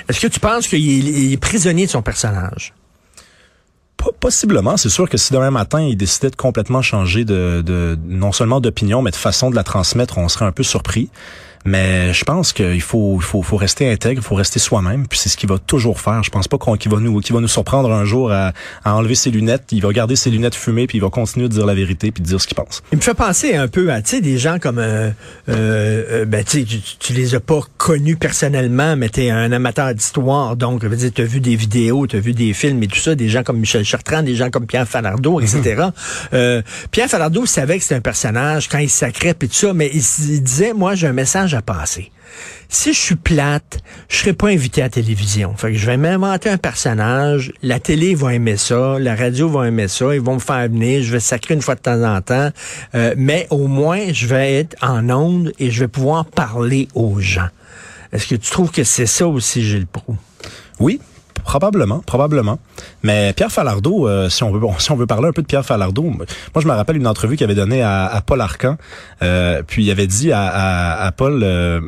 Est-ce 0.07 0.19
que 0.19 0.27
tu 0.27 0.39
penses 0.39 0.67
qu'il 0.67 1.33
est 1.33 1.37
prisonnier 1.37 1.85
de 1.85 1.91
son 1.91 2.01
personnage? 2.01 2.73
Possiblement, 4.19 4.77
c'est 4.77 4.89
sûr 4.89 5.09
que 5.09 5.17
si 5.17 5.33
demain 5.33 5.51
matin 5.51 5.81
il 5.81 5.97
décidait 5.97 6.29
de 6.29 6.35
complètement 6.35 6.81
changer 6.81 7.25
de, 7.25 7.61
de 7.65 7.97
non 8.07 8.31
seulement 8.31 8.61
d'opinion, 8.61 9.01
mais 9.01 9.11
de 9.11 9.15
façon 9.15 9.49
de 9.49 9.55
la 9.55 9.63
transmettre, 9.63 10.17
on 10.17 10.29
serait 10.29 10.45
un 10.45 10.51
peu 10.51 10.63
surpris. 10.63 11.09
Mais 11.65 12.13
je 12.13 12.23
pense 12.23 12.53
qu'il 12.53 12.81
faut, 12.81 13.17
il 13.17 13.23
faut, 13.23 13.41
faut 13.41 13.57
rester 13.57 13.91
intègre, 13.91 14.21
il 14.21 14.25
faut 14.25 14.35
rester 14.35 14.59
soi-même. 14.59 15.07
Puis 15.07 15.19
c'est 15.19 15.29
ce 15.29 15.37
qu'il 15.37 15.49
va 15.49 15.57
toujours 15.57 15.99
faire. 15.99 16.23
Je 16.23 16.29
pense 16.29 16.47
pas 16.47 16.57
qu'il 16.77 16.91
va 16.91 16.99
nous, 16.99 17.19
qu'il 17.19 17.35
va 17.35 17.41
nous 17.41 17.47
surprendre 17.47 17.91
un 17.91 18.05
jour 18.05 18.31
à, 18.31 18.53
à, 18.83 18.95
enlever 18.95 19.15
ses 19.15 19.31
lunettes. 19.31 19.65
Il 19.71 19.81
va 19.81 19.91
garder 19.91 20.15
ses 20.15 20.29
lunettes 20.29 20.55
fumées, 20.55 20.87
puis 20.87 20.97
il 20.97 21.01
va 21.01 21.09
continuer 21.09 21.47
de 21.47 21.53
dire 21.53 21.65
la 21.65 21.73
vérité, 21.73 22.11
puis 22.11 22.21
de 22.21 22.27
dire 22.27 22.41
ce 22.41 22.47
qu'il 22.47 22.55
pense. 22.55 22.81
Il 22.91 22.97
me 22.97 23.01
fait 23.01 23.13
penser 23.13 23.55
un 23.55 23.67
peu 23.67 23.91
à, 23.91 24.01
tu 24.01 24.11
sais, 24.11 24.21
des 24.21 24.37
gens 24.37 24.59
comme, 24.59 24.79
euh, 24.79 25.11
euh, 25.49 26.25
ben 26.25 26.43
tu, 26.43 26.65
tu 26.65 27.13
les 27.13 27.35
as 27.35 27.39
pas 27.39 27.61
connus 27.77 28.15
personnellement, 28.15 28.95
mais 28.95 29.09
t'es 29.09 29.29
un 29.29 29.51
amateur 29.51 29.93
d'histoire, 29.93 30.55
donc, 30.55 30.83
je 30.83 30.87
veux 30.87 30.95
dire, 30.95 31.11
t'as 31.13 31.23
vu 31.23 31.39
des 31.39 31.55
vidéos, 31.55 32.07
t'as 32.07 32.19
vu 32.19 32.33
des 32.33 32.53
films 32.53 32.81
et 32.83 32.87
tout 32.87 32.99
ça, 32.99 33.15
des 33.15 33.29
gens 33.29 33.43
comme 33.43 33.59
Michel 33.59 33.83
Chartrand, 33.83 34.23
des 34.23 34.35
gens 34.35 34.49
comme 34.49 34.65
Pierre 34.65 34.87
Falardeau, 34.87 35.39
etc. 35.39 35.87
euh, 36.33 36.61
Pierre 36.91 37.09
Falardeau 37.09 37.45
savait 37.45 37.77
que 37.77 37.83
c'était 37.83 37.95
un 37.95 38.01
personnage 38.01 38.67
quand 38.67 38.79
il 38.79 38.89
sacrait 38.89 39.35
et 39.41 39.47
tout 39.47 39.53
ça, 39.53 39.73
mais 39.73 39.89
il, 39.93 40.01
il 40.29 40.43
disait, 40.43 40.73
moi, 40.73 40.95
j'ai 40.95 41.07
un 41.07 41.13
message 41.13 41.53
à 41.53 41.58
Si 42.67 42.93
je 42.93 42.99
suis 42.99 43.15
plate, 43.15 43.79
je 44.07 44.17
serai 44.17 44.33
pas 44.33 44.47
invité 44.49 44.81
à 44.81 44.85
la 44.85 44.89
télévision. 44.89 45.55
Fait 45.55 45.71
que 45.71 45.77
je 45.77 45.85
vais 45.85 45.97
m'inventer 45.97 46.49
un 46.49 46.57
personnage, 46.57 47.51
la 47.63 47.79
télé 47.79 48.15
va 48.15 48.33
aimer 48.33 48.57
ça, 48.57 48.99
la 48.99 49.15
radio 49.15 49.49
va 49.49 49.67
aimer 49.67 49.87
ça, 49.87 50.13
ils 50.13 50.21
vont 50.21 50.35
me 50.35 50.39
faire 50.39 50.67
venir, 50.69 51.01
je 51.01 51.11
vais 51.11 51.19
sacrer 51.19 51.55
une 51.55 51.61
fois 51.61 51.75
de 51.75 51.81
temps 51.81 52.03
en 52.03 52.21
temps, 52.21 52.49
euh, 52.95 53.13
mais 53.17 53.47
au 53.49 53.67
moins 53.67 54.13
je 54.13 54.27
vais 54.27 54.55
être 54.55 54.75
en 54.81 55.09
onde 55.09 55.51
et 55.59 55.71
je 55.71 55.81
vais 55.81 55.87
pouvoir 55.87 56.25
parler 56.25 56.87
aux 56.93 57.19
gens. 57.19 57.49
Est-ce 58.11 58.27
que 58.27 58.35
tu 58.35 58.49
trouves 58.51 58.71
que 58.71 58.83
c'est 58.83 59.05
ça 59.05 59.27
aussi, 59.27 59.63
Gilles 59.63 59.87
Proux? 59.87 60.17
Oui, 60.79 60.99
Probablement, 61.43 61.99
probablement. 61.99 62.59
Mais 63.03 63.33
Pierre 63.33 63.51
Falardeau, 63.51 64.07
euh, 64.07 64.29
si 64.29 64.43
on 64.43 64.51
veut, 64.51 64.59
si 64.79 64.91
on 64.91 64.95
veut 64.95 65.07
parler 65.07 65.27
un 65.29 65.31
peu 65.31 65.41
de 65.41 65.47
Pierre 65.47 65.65
Falardeau, 65.65 66.03
moi 66.03 66.25
je 66.57 66.67
me 66.67 66.73
rappelle 66.73 66.97
une 66.97 67.07
entrevue 67.07 67.35
qu'il 67.35 67.45
avait 67.45 67.55
donnée 67.55 67.81
à, 67.81 68.21
Paul 68.25 68.41
Arcan, 68.41 68.77
euh, 69.21 69.61
puis 69.65 69.85
il 69.85 69.91
avait 69.91 70.07
dit 70.07 70.31
à 70.31 71.11
Paul, 71.15 71.41
euh, 71.43 71.81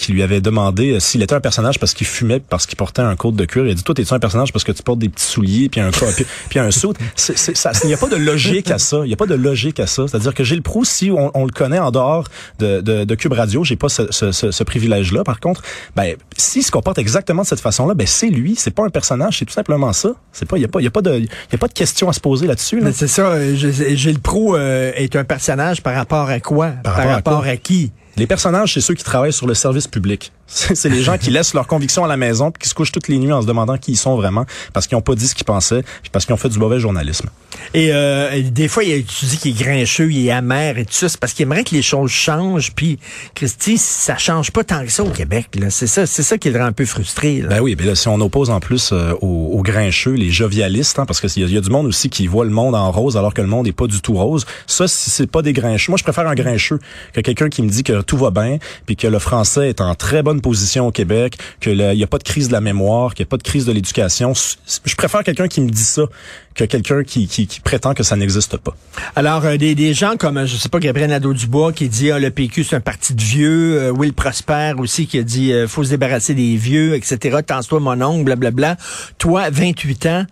qui 0.00 0.12
lui 0.12 0.22
avait 0.22 0.40
demandé 0.40 0.92
euh, 0.92 1.00
s'il 1.00 1.22
était 1.22 1.34
un 1.34 1.40
personnage 1.40 1.78
parce 1.78 1.92
qu'il 1.92 2.06
fumait, 2.06 2.40
parce 2.40 2.66
qu'il 2.66 2.76
portait 2.76 3.02
un 3.02 3.14
côte 3.16 3.36
de 3.36 3.44
cuir. 3.44 3.66
Il 3.66 3.70
a 3.70 3.74
dit, 3.74 3.82
toi, 3.82 3.94
t'es-tu 3.94 4.14
un 4.14 4.18
personnage 4.18 4.52
parce 4.52 4.64
que 4.64 4.72
tu 4.72 4.82
portes 4.82 4.98
des 4.98 5.10
petits 5.10 5.24
souliers 5.24 5.68
puis 5.68 5.80
un 5.80 5.90
puis, 5.90 6.24
puis 6.48 6.58
un 6.58 6.70
saut. 6.70 6.94
Il 7.84 7.86
n'y 7.86 7.94
a 7.94 7.96
pas 7.98 8.08
de 8.08 8.16
logique 8.16 8.70
à 8.70 8.78
ça. 8.78 9.00
Il 9.04 9.08
n'y 9.08 9.12
a 9.12 9.16
pas 9.16 9.26
de 9.26 9.34
logique 9.34 9.78
à 9.78 9.86
ça. 9.86 10.06
C'est-à-dire 10.08 10.34
que 10.34 10.42
Gilles 10.42 10.62
Proust, 10.62 10.90
si 10.90 11.10
on, 11.10 11.30
on, 11.34 11.44
le 11.44 11.52
connaît 11.52 11.78
en 11.78 11.90
dehors 11.90 12.24
de, 12.58 12.80
de, 12.80 13.04
de 13.04 13.14
Cube 13.14 13.32
Radio, 13.32 13.62
j'ai 13.62 13.76
pas 13.76 13.88
ce, 13.88 14.10
ce, 14.10 14.32
ce, 14.32 14.64
privilège-là. 14.64 15.22
Par 15.22 15.38
contre, 15.38 15.62
ben, 15.94 16.16
s'il 16.36 16.62
se 16.62 16.70
comporte 16.70 16.98
exactement 16.98 17.42
de 17.42 17.46
cette 17.46 17.60
façon-là, 17.60 17.94
ben, 17.94 18.06
c'est 18.06 18.28
lui. 18.28 18.54
C'est 18.56 18.70
pas 18.70 18.84
un 18.84 18.90
personnage. 18.90 19.38
C'est 19.38 19.44
tout 19.44 19.52
simplement 19.52 19.92
ça. 19.92 20.14
C'est 20.32 20.48
pas, 20.48 20.56
il 20.56 20.62
y 20.62 20.64
a 20.64 20.68
pas, 20.68 20.80
il 20.80 20.84
y 20.84 20.88
a 20.88 20.90
pas 20.90 21.02
de, 21.02 21.18
il 21.18 21.28
y 21.52 21.54
a 21.54 21.58
pas 21.58 21.68
de 21.68 21.74
question 21.74 22.08
à 22.08 22.12
se 22.14 22.20
poser 22.20 22.46
là-dessus. 22.46 22.82
C'est 22.94 23.08
ça. 23.08 23.34
Gilles 23.54 24.20
Proust 24.20 24.56
euh, 24.58 24.92
est 24.94 25.14
un 25.16 25.24
personnage 25.24 25.82
par 25.82 25.94
rapport 25.94 26.28
à 26.30 26.40
quoi? 26.40 26.68
Par, 26.82 26.96
rapport, 26.96 27.44
à, 27.44 27.56
qui? 27.56 27.92
Les 28.16 28.26
personnages, 28.26 28.74
c'est 28.74 28.80
ceux 28.80 28.94
qui 28.94 29.04
travaillent 29.04 29.32
sur 29.32 29.46
le 29.46 29.54
service 29.54 29.86
public. 29.86 30.32
C'est 30.50 30.88
les 30.88 31.02
gens 31.02 31.16
qui 31.16 31.30
laissent 31.30 31.54
leurs 31.54 31.66
convictions 31.66 32.04
à 32.04 32.08
la 32.08 32.16
maison 32.16 32.50
puis 32.50 32.62
qui 32.62 32.68
se 32.68 32.74
couchent 32.74 32.92
toutes 32.92 33.08
les 33.08 33.18
nuits 33.18 33.32
en 33.32 33.40
se 33.40 33.46
demandant 33.46 33.78
qui 33.78 33.92
ils 33.92 33.96
sont 33.96 34.16
vraiment 34.16 34.44
parce 34.72 34.86
qu'ils 34.86 34.96
n'ont 34.96 35.02
pas 35.02 35.14
dit 35.14 35.28
ce 35.28 35.34
qu'ils 35.34 35.46
pensaient 35.46 35.82
puis 35.82 36.10
parce 36.10 36.26
qu'ils 36.26 36.34
ont 36.34 36.38
fait 36.38 36.48
du 36.48 36.58
mauvais 36.58 36.80
journalisme. 36.80 37.28
Et 37.74 37.90
euh, 37.92 38.42
des 38.50 38.68
fois, 38.68 38.84
il, 38.84 39.04
tu 39.04 39.26
dis 39.26 39.38
qu'il 39.38 39.52
est 39.52 39.64
grincheux, 39.64 40.10
il 40.10 40.26
est 40.26 40.30
amer 40.30 40.78
et 40.78 40.84
tout 40.84 40.92
ça. 40.92 41.08
C'est 41.08 41.20
parce 41.20 41.32
qu'il 41.32 41.44
aimerait 41.44 41.64
que 41.64 41.74
les 41.74 41.82
choses 41.82 42.10
changent. 42.10 42.72
Puis, 42.74 42.98
Christy, 43.34 43.78
ça 43.78 44.16
change 44.16 44.50
pas 44.50 44.64
tant 44.64 44.84
que 44.84 44.90
ça 44.90 45.04
au 45.04 45.10
Québec. 45.10 45.48
C'est 45.70 45.86
ça, 45.86 46.06
c'est 46.06 46.22
ça 46.22 46.38
qui 46.38 46.50
le 46.50 46.58
rend 46.58 46.66
un 46.66 46.72
peu 46.72 46.84
frustré. 46.84 47.42
Là. 47.42 47.48
Ben 47.48 47.60
oui, 47.60 47.76
mais 47.78 47.84
là, 47.84 47.94
si 47.94 48.08
on 48.08 48.20
oppose 48.20 48.50
en 48.50 48.60
plus 48.60 48.90
euh, 48.92 49.12
aux, 49.20 49.62
grincheux, 49.62 50.12
les 50.12 50.30
jovialistes, 50.30 50.98
hein, 50.98 51.06
parce 51.06 51.20
qu'il 51.20 51.30
y, 51.48 51.52
y, 51.52 51.56
a 51.56 51.60
du 51.60 51.70
monde 51.70 51.86
aussi 51.86 52.08
qui 52.10 52.26
voit 52.26 52.44
le 52.44 52.50
monde 52.50 52.74
en 52.74 52.90
rose 52.90 53.16
alors 53.16 53.34
que 53.34 53.42
le 53.42 53.48
monde 53.48 53.66
est 53.66 53.72
pas 53.72 53.86
du 53.86 54.00
tout 54.00 54.14
rose. 54.14 54.46
Ça, 54.66 54.88
si 54.88 55.10
c'est 55.10 55.30
pas 55.30 55.42
des 55.42 55.52
grincheux. 55.52 55.92
Moi, 55.92 55.98
je 55.98 56.04
préfère 56.04 56.26
un 56.26 56.34
grincheux 56.34 56.78
que 57.12 57.20
quelqu'un 57.20 57.48
qui 57.48 57.62
me 57.62 57.68
dit 57.68 57.82
que 57.82 58.00
tout 58.02 58.16
va 58.16 58.30
bien, 58.30 58.58
puis 58.86 58.96
que 58.96 59.06
le 59.06 59.18
français 59.18 59.68
est 59.68 59.80
en 59.80 59.94
très 59.94 60.22
bonne 60.22 60.39
position 60.40 60.86
au 60.86 60.90
Québec, 60.90 61.38
que 61.60 61.70
il 61.70 61.98
y 61.98 62.04
a 62.04 62.06
pas 62.06 62.18
de 62.18 62.24
crise 62.24 62.48
de 62.48 62.52
la 62.52 62.60
mémoire, 62.60 63.14
qu'il 63.14 63.24
y 63.24 63.28
a 63.28 63.30
pas 63.30 63.36
de 63.36 63.42
crise 63.42 63.66
de 63.66 63.72
l'éducation. 63.72 64.32
Je 64.84 64.94
préfère 64.94 65.22
quelqu'un 65.24 65.48
qui 65.48 65.60
me 65.60 65.70
dit 65.70 65.82
ça 65.82 66.02
que 66.54 66.64
quelqu'un 66.64 67.04
qui, 67.04 67.48
prétend 67.62 67.94
que 67.94 68.02
ça 68.02 68.16
n'existe 68.16 68.56
pas. 68.56 68.76
Alors, 69.16 69.44
euh, 69.44 69.56
des, 69.56 69.94
gens 69.94 70.16
comme, 70.16 70.46
je 70.46 70.56
sais 70.56 70.68
pas, 70.68 70.78
Gabriel 70.78 71.10
Nadeau-Dubois 71.10 71.72
qui 71.72 71.88
dit, 71.88 72.10
ah, 72.10 72.18
le 72.18 72.30
PQ, 72.30 72.64
c'est 72.64 72.76
un 72.76 72.80
parti 72.80 73.14
de 73.14 73.22
vieux. 73.22 73.80
Euh, 73.80 73.90
Will 73.90 74.12
Prosper 74.12 74.74
aussi 74.78 75.06
qui 75.06 75.18
a 75.18 75.22
dit, 75.22 75.52
euh, 75.52 75.68
faut 75.68 75.84
se 75.84 75.90
débarrasser 75.90 76.34
des 76.34 76.56
vieux, 76.56 76.94
etc. 76.94 77.38
Tends-toi 77.46 77.80
mon 77.80 78.00
ongle, 78.02 78.24
blablabla. 78.24 78.76
Toi, 79.18 79.50
28 79.50 80.06
ans, 80.06 80.26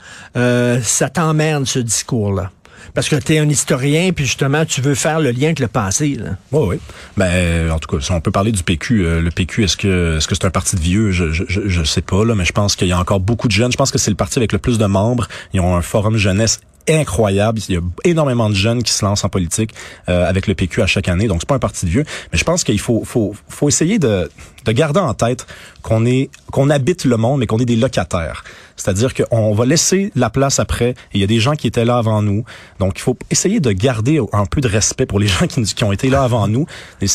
ça 0.82 1.08
t'emmerde 1.08 1.66
ce 1.66 1.78
discours-là? 1.78 2.50
Parce 2.94 3.08
que 3.08 3.16
tu 3.16 3.35
es 3.35 3.38
un 3.38 3.49
historien, 3.49 4.12
puis 4.12 4.25
justement, 4.25 4.64
tu 4.64 4.80
veux 4.80 4.94
faire 4.94 5.20
le 5.20 5.30
lien 5.30 5.47
avec 5.47 5.61
le 5.61 5.68
passé. 5.68 6.16
Là. 6.16 6.30
Oui, 6.52 6.66
oui. 6.68 6.80
Ben, 7.16 7.70
en 7.70 7.78
tout 7.78 7.97
cas, 7.97 8.02
si 8.02 8.12
on 8.12 8.20
peut 8.20 8.30
parler 8.30 8.52
du 8.52 8.62
PQ, 8.62 9.04
euh, 9.04 9.20
le 9.20 9.30
PQ, 9.30 9.64
est-ce 9.64 9.76
que 9.76 10.16
est-ce 10.16 10.28
que 10.28 10.35
c'est 10.35 10.47
un 10.47 10.50
parti 10.50 10.76
de 10.76 10.80
vieux? 10.80 11.11
Je, 11.11 11.32
je, 11.32 11.44
je, 11.49 11.85
sais 11.85 12.02
pas, 12.02 12.25
là, 12.25 12.35
mais 12.35 12.44
je 12.44 12.52
pense 12.52 12.76
qu'il 12.76 12.88
y 12.88 12.92
a 12.92 12.99
encore 12.99 13.20
beaucoup 13.20 13.49
de 13.49 13.52
jeunes. 13.52 13.73
Je 13.73 13.76
pense 13.76 13.90
que 13.90 13.99
c'est 13.99 14.11
le 14.11 14.16
parti 14.16 14.38
avec 14.38 14.52
le 14.52 14.58
plus 14.58 14.78
de 14.78 14.87
membres. 14.87 15.28
Ils 15.52 15.61
ont 15.61 15.76
un 15.76 15.82
forum 15.82 16.16
jeunesse 16.16 16.61
incroyable. 16.88 17.61
Il 17.68 17.75
y 17.75 17.78
a 17.78 17.80
énormément 18.04 18.49
de 18.49 18.54
jeunes 18.54 18.82
qui 18.82 18.92
se 18.92 19.04
lancent 19.04 19.25
en 19.25 19.28
politique 19.28 19.75
euh, 20.08 20.28
avec 20.28 20.47
le 20.47 20.54
PQ 20.54 20.82
à 20.82 20.87
chaque 20.87 21.08
année. 21.08 21.28
Donc 21.28 21.40
c'est 21.40 21.49
pas 21.49 21.56
un 21.56 21.61
parti 21.61 21.87
de 21.87 21.90
vieux, 21.90 22.04
mais 22.32 22.38
je 22.38 22.44
pense 22.44 22.64
qu'il 22.64 22.80
faut 22.80 23.04
faut 23.04 23.35
faut 23.49 23.68
essayer 23.68 23.99
de 23.99 24.30
de 24.64 24.73
garder 24.73 25.00
en 25.00 25.14
tête 25.14 25.47
qu'on 25.82 26.06
est 26.06 26.30
qu'on 26.50 26.70
habite 26.70 27.04
le 27.04 27.16
monde 27.16 27.40
mais 27.40 27.47
qu'on 27.47 27.58
est 27.58 27.66
des 27.66 27.76
locataires. 27.76 28.44
C'est-à-dire 28.78 29.12
qu'on 29.12 29.52
va 29.52 29.66
laisser 29.66 30.11
la 30.14 30.30
place 30.30 30.58
après. 30.61 30.94
Il 31.12 31.20
y 31.20 31.25
a 31.25 31.26
des 31.26 31.40
gens 31.40 31.54
qui 31.54 31.66
étaient 31.66 31.85
là 31.85 31.99
avant 31.99 32.23
nous. 32.23 32.44
Donc, 32.78 32.99
il 32.99 33.02
faut 33.02 33.18
essayer 33.30 33.61
de 33.61 33.73
garder 33.73 34.20
un 34.32 34.47
peu 34.47 34.61
de 34.61 34.68
respect 34.68 35.04
pour 35.04 35.20
les 35.20 35.26
gens 35.26 35.47
qui, 35.47 35.62
qui 35.62 35.85
ont 35.85 35.92
été 35.92 36.08
là 36.08 36.23
avant 36.23 36.49
nous, 36.49 36.66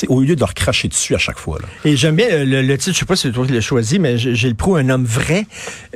au 0.09 0.21
lieu 0.21 0.35
de 0.35 0.39
leur 0.39 0.53
cracher 0.53 0.87
dessus 0.87 1.15
à 1.15 1.17
chaque 1.17 1.39
fois. 1.39 1.57
Là. 1.59 1.67
Et 1.85 1.95
j'aime 1.95 2.15
bien 2.15 2.43
le, 2.43 2.61
le, 2.61 2.77
titre, 2.77 2.93
je 2.93 2.99
sais 2.99 3.05
pas 3.05 3.15
si 3.15 3.27
c'est 3.27 3.33
toi 3.33 3.45
qui 3.47 3.53
l'as 3.53 3.61
choisi, 3.61 3.97
mais 3.97 4.17
j'ai 4.17 4.49
le 4.49 4.55
pro 4.55 4.75
un 4.75 4.89
homme 4.89 5.05
vrai. 5.05 5.45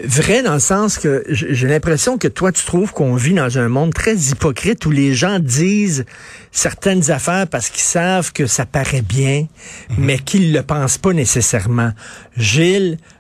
Vrai 0.04 0.42
dans 0.42 0.54
le 0.54 0.60
sens 0.60 0.98
que 0.98 1.24
j'ai 1.30 1.68
l'impression 1.68 2.18
que 2.18 2.28
toi, 2.28 2.52
tu 2.52 2.64
trouves 2.64 2.94
qu'on 2.94 3.16
vit 3.16 3.34
dans 3.34 3.58
un 3.58 3.68
monde 3.68 3.94
très 3.94 4.16
hypocrite 4.16 4.86
où 4.86 4.92
les 4.92 5.14
gens 5.14 5.40
disent 5.40 6.06
certaines 6.52 7.12
affaires 7.12 7.48
parce 7.48 7.70
qu'ils 7.70 7.84
savent 7.84 8.32
que 8.34 8.48
ça 8.48 8.66
paraît 8.66 9.02
bien, 9.02 9.48
mhm. 9.90 9.96
mais 9.98 10.18
qu'ils 10.18 10.54
le 10.54 10.64
pensent 10.64 10.98
pas 10.98 11.14
nécessairement. 11.14 11.92
Gilles, 12.38 12.98
euh, 12.98 13.17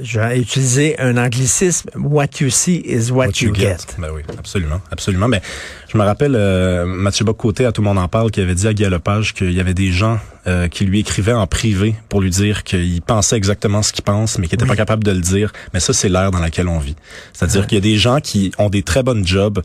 j'ai 0.00 0.38
utilisé 0.38 0.98
un 0.98 1.16
anglicisme. 1.16 1.90
What 1.96 2.40
you 2.40 2.50
see 2.50 2.82
is 2.84 3.10
what, 3.10 3.40
you, 3.40 3.54
get. 3.54 3.78
Ben 3.98 4.08
oui, 4.12 4.22
absolument, 4.38 4.80
absolument. 4.90 5.28
Mais 5.28 5.40
je 5.88 5.96
me 5.96 6.02
rappelle 6.02 6.34
euh, 6.34 6.84
Mathieu 6.86 7.24
Bocoté, 7.24 7.64
à 7.64 7.72
tout 7.72 7.82
le 7.82 7.88
monde 7.88 7.98
en 7.98 8.08
parle, 8.08 8.30
qui 8.30 8.40
avait 8.40 8.54
dit 8.54 8.66
à 8.66 8.74
Guy 8.74 8.84
Lepage 8.84 9.34
qu'il 9.34 9.52
y 9.52 9.60
avait 9.60 9.74
des 9.74 9.92
gens 9.92 10.18
euh, 10.46 10.68
qui 10.68 10.84
lui 10.84 11.00
écrivaient 11.00 11.32
en 11.32 11.46
privé 11.46 11.94
pour 12.08 12.20
lui 12.20 12.30
dire 12.30 12.62
qu'il 12.62 13.02
pensait 13.02 13.36
exactement 13.36 13.82
ce 13.82 13.92
qu'il 13.92 14.04
pense, 14.04 14.38
mais 14.38 14.46
qu'il 14.46 14.58
n'était 14.58 14.68
pas 14.68 14.76
capable 14.76 15.04
de 15.04 15.12
le 15.12 15.20
dire. 15.20 15.52
Mais 15.72 15.80
ça, 15.80 15.92
c'est 15.92 16.08
l'ère 16.08 16.30
dans 16.30 16.40
laquelle 16.40 16.68
on 16.68 16.78
vit. 16.78 16.96
C'est-à-dire 17.32 17.66
qu'il 17.66 17.76
y 17.76 17.80
a 17.80 17.82
des 17.82 17.96
gens 17.96 18.20
qui 18.20 18.52
ont 18.58 18.70
des 18.70 18.82
très 18.82 19.02
bonnes 19.02 19.26
jobs 19.26 19.62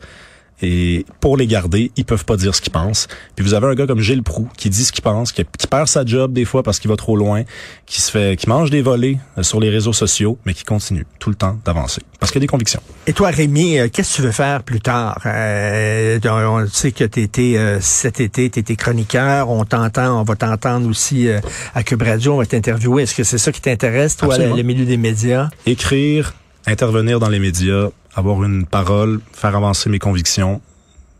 et 0.62 1.04
pour 1.20 1.36
les 1.36 1.46
garder, 1.46 1.90
ils 1.96 2.04
peuvent 2.04 2.24
pas 2.24 2.36
dire 2.36 2.54
ce 2.54 2.60
qu'ils 2.60 2.72
pensent. 2.72 3.08
Puis 3.34 3.44
vous 3.44 3.54
avez 3.54 3.66
un 3.66 3.74
gars 3.74 3.86
comme 3.86 4.00
Gilles 4.00 4.22
Proux 4.22 4.48
qui 4.56 4.70
dit 4.70 4.84
ce 4.84 4.92
qu'il 4.92 5.02
pense, 5.02 5.32
qui, 5.32 5.44
perd 5.68 5.88
sa 5.88 6.04
job 6.04 6.32
des 6.32 6.44
fois 6.44 6.62
parce 6.62 6.78
qu'il 6.78 6.88
va 6.88 6.96
trop 6.96 7.16
loin, 7.16 7.42
qui 7.86 8.00
se 8.00 8.10
fait, 8.10 8.36
qui 8.38 8.48
mange 8.48 8.70
des 8.70 8.82
volets 8.82 9.18
euh, 9.36 9.42
sur 9.42 9.60
les 9.60 9.68
réseaux 9.68 9.92
sociaux, 9.92 10.38
mais 10.46 10.54
qui 10.54 10.64
continue 10.64 11.06
tout 11.18 11.30
le 11.30 11.36
temps 11.36 11.58
d'avancer 11.64 12.02
parce 12.18 12.32
qu'il 12.32 12.40
a 12.40 12.44
des 12.44 12.46
convictions. 12.46 12.80
Et 13.06 13.12
toi, 13.12 13.30
Rémi, 13.30 13.78
euh, 13.78 13.88
qu'est-ce 13.92 14.12
que 14.12 14.16
tu 14.16 14.22
veux 14.22 14.32
faire 14.32 14.62
plus 14.62 14.80
tard? 14.80 15.20
Euh, 15.26 16.18
On 16.24 16.66
sait 16.68 16.92
que 16.92 17.04
tu 17.04 17.20
étais 17.20 17.54
euh, 17.56 17.78
cet 17.80 18.20
été, 18.20 18.50
tu 18.50 18.60
étais 18.60 18.76
chroniqueur. 18.76 19.50
On 19.50 19.64
t'entend, 19.64 20.20
on 20.20 20.24
va 20.24 20.34
t'entendre 20.34 20.88
aussi 20.88 21.28
à 21.74 21.82
Cube 21.82 22.02
Radio, 22.02 22.34
on 22.34 22.38
va 22.38 22.46
t'interviewer. 22.46 23.04
Est-ce 23.04 23.14
que 23.14 23.24
c'est 23.24 23.38
ça 23.38 23.52
qui 23.52 23.60
t'intéresse, 23.60 24.16
toi, 24.16 24.36
le 24.38 24.62
milieu 24.62 24.84
des 24.84 24.96
médias? 24.96 25.50
Écrire, 25.66 26.34
intervenir 26.66 27.20
dans 27.20 27.28
les 27.28 27.38
médias, 27.38 27.88
avoir 28.16 28.42
une 28.42 28.66
parole, 28.66 29.20
faire 29.32 29.54
avancer 29.54 29.90
mes 29.90 29.98
convictions, 29.98 30.60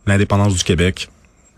l'indépendance 0.06 0.54
du 0.54 0.64
Québec, 0.64 1.08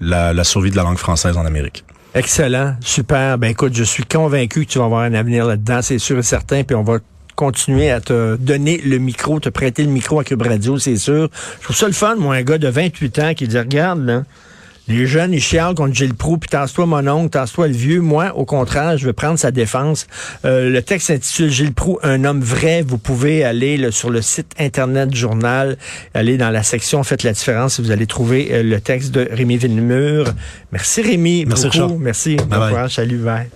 la, 0.01 0.45
survie 0.45 0.71
de 0.71 0.77
la 0.77 0.83
langue 0.83 0.99
française 0.99 1.37
en 1.37 1.47
Amérique. 1.47 1.85
Excellent, 2.15 2.75
super. 2.81 3.39
Ben 3.39 3.51
écoute, 3.51 3.75
je 3.75 3.85
suis 3.85 4.05
convaincu 4.05 4.67
que 4.67 4.71
tu 4.71 4.79
vas 4.79 4.87
avoir 4.87 5.03
un 5.03 5.15
avenir 5.15 5.47
là-dedans, 5.47 5.83
c'est 5.83 5.99
sûr 5.99 6.19
et 6.19 6.23
certain, 6.23 6.65
puis 6.65 6.75
on 6.75 6.83
va 6.83 6.99
continuer 7.37 7.91
à 7.91 8.01
te 8.01 8.37
donner 8.37 8.79
le 8.79 8.99
micro, 8.99 9.39
te 9.39 9.49
prêter 9.49 9.85
le 9.85 9.91
micro 9.91 10.19
à 10.19 10.25
Cube 10.25 10.43
Radio, 10.43 10.79
c'est 10.79 10.97
sûr. 10.97 11.29
Je 11.61 11.65
trouve 11.65 11.77
ça 11.77 11.87
le 11.87 11.93
fun, 11.93 12.17
moi, 12.17 12.35
un 12.35 12.43
gars 12.43 12.59
de 12.59 12.67
28 12.67 13.19
ans 13.21 13.35
qui 13.35 13.47
dit, 13.47 13.59
regarde, 13.59 14.05
là, 14.05 14.25
les 14.89 15.07
jeunes, 15.07 15.33
ils 15.33 15.41
chialent 15.41 15.75
contre 15.75 15.95
Gilles 15.95 16.15
Proux, 16.15 16.39
puis 16.39 16.49
tasse-toi 16.49 16.87
mon 16.87 17.07
oncle, 17.07 17.31
tasse-toi 17.31 17.69
le 17.69 17.75
vieux. 17.75 18.01
Moi, 18.01 18.33
au 18.35 18.45
contraire, 18.45 18.97
je 18.97 19.07
veux 19.07 19.13
prendre 19.13 19.39
sa 19.39 19.51
défense. 19.51 20.07
Euh, 20.45 20.71
le 20.71 20.83
texte 20.83 21.09
s'intitule 21.09 21.51
Gilles 21.51 21.75
Proux, 21.75 21.99
un 22.03 22.25
homme 22.25 22.41
vrai. 22.41 22.83
Vous 22.83 22.99
pouvez 22.99 23.45
aller 23.45 23.91
sur 23.91 24.11
le 24.11 24.23
site 24.23 24.53
Internet 24.59 25.11
du 25.11 25.19
journal, 25.19 25.77
aller 26.15 26.39
dans 26.39 26.51
la 26.51 26.63
section 26.63 27.03
Faites 27.03 27.23
la 27.23 27.33
différence 27.33 27.79
et 27.79 27.83
vous 27.83 27.91
allez 27.91 28.07
trouver 28.07 28.49
euh, 28.51 28.63
le 28.63 28.81
texte 28.81 29.13
de 29.13 29.29
Rémi 29.31 29.57
Villemur. 29.59 30.33
Merci 30.73 31.03
Rémi. 31.03 31.45
Merci 31.47 31.69
beaucoup. 31.69 31.99
Merci. 31.99 32.37
Bon 32.37 32.57
courage. 32.57 32.95
Salut, 32.95 33.19
bye. 33.19 33.49